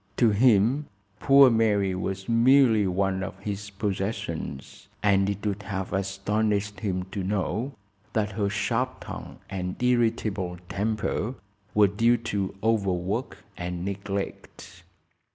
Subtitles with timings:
[0.17, 0.87] To him
[1.19, 7.21] poor Mary was merely one of his possessions, and it would have astonished him to
[7.23, 7.73] know
[8.13, 11.35] that her sharp tongue and irritable temper
[11.75, 14.81] were due to overwork and neglect.